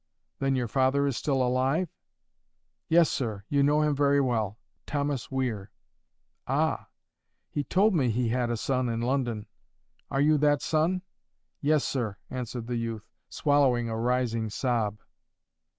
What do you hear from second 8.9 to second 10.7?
London. Are you that